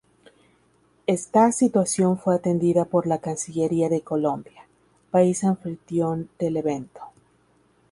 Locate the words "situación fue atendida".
1.51-2.85